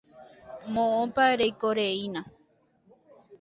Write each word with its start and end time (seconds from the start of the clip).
Moõpa 0.77 1.27
reikoreína. 1.43 2.25